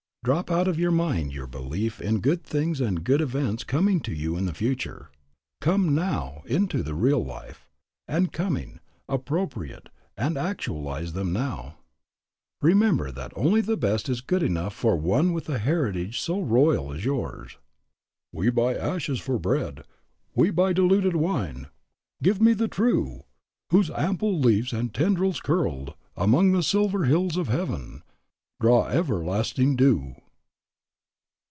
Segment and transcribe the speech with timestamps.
[0.23, 4.37] Drop out of mind your belief in good things and good events coming to you
[4.37, 5.09] in the future.
[5.61, 7.65] Come now into the real life,
[8.07, 8.79] and coming,
[9.09, 11.79] appropriate and actualize them now.
[12.61, 16.93] Remember that only the best is good enough for one with a heritage so royal
[16.93, 17.57] as yours.
[18.31, 19.85] "We buy ashes for bread;
[20.35, 21.65] We buy diluted wine;
[22.21, 23.23] Give me the true,
[23.71, 28.03] Whose ample leaves and tendrils curled Among the silver hills of heaven,
[28.61, 30.13] Draw everlasting dew."